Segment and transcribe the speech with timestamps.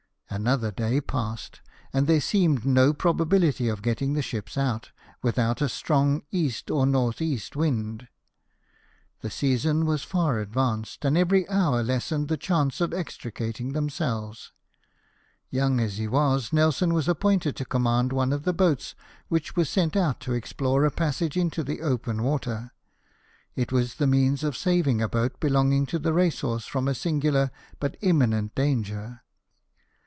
[0.33, 1.59] Another day passed,
[1.91, 6.49] and there seemed no probability of getting the ships out, with out a strong E.
[6.71, 7.41] or N.E.
[7.53, 8.07] wind.
[9.19, 14.53] The season was far advanced, and every hour lessened the chance of extricating themselves.
[15.49, 18.95] Young as he was, Nelson was appointed to command one of the boats
[19.27, 22.71] which were sent out to explore a passage into the open water.
[23.57, 27.51] It was the means of saving a boat belonging to the Racehorse from a singular
[27.81, 29.23] but imminent danger.